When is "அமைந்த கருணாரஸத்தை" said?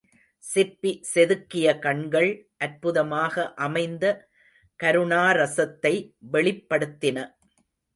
3.67-5.95